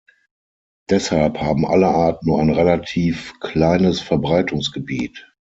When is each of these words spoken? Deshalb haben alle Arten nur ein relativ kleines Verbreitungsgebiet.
Deshalb 0.89 1.39
haben 1.41 1.63
alle 1.63 1.89
Arten 1.89 2.25
nur 2.25 2.39
ein 2.39 2.49
relativ 2.49 3.39
kleines 3.39 4.01
Verbreitungsgebiet. 4.01 5.31